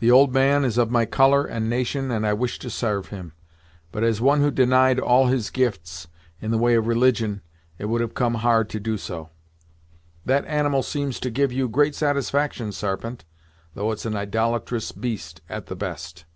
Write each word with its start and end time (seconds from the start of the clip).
The 0.00 0.10
old 0.10 0.34
man 0.34 0.66
is 0.66 0.76
of 0.76 0.90
my 0.90 1.06
colour 1.06 1.46
and 1.46 1.70
nation 1.70 2.10
and 2.10 2.26
I 2.26 2.34
wish 2.34 2.58
to 2.58 2.68
sarve 2.68 3.06
him, 3.06 3.32
but 3.90 4.04
as 4.04 4.20
one 4.20 4.42
who 4.42 4.50
denied 4.50 5.00
all 5.00 5.28
his 5.28 5.48
gifts, 5.48 6.08
in 6.42 6.50
the 6.50 6.58
way 6.58 6.74
of 6.74 6.86
religion, 6.86 7.40
it 7.78 7.86
would 7.86 8.02
have 8.02 8.12
come 8.12 8.34
hard 8.34 8.68
to 8.68 8.78
do 8.78 8.98
so. 8.98 9.30
That 10.26 10.44
animal 10.44 10.82
seems 10.82 11.18
to 11.20 11.30
give 11.30 11.52
you 11.54 11.68
great 11.70 11.94
satisfaction, 11.94 12.70
Sarpent, 12.70 13.24
though 13.72 13.92
it's 13.92 14.04
an 14.04 14.14
idolatrous 14.14 14.92
beast 14.92 15.40
at 15.48 15.64
the 15.68 15.74
best." 15.76 16.26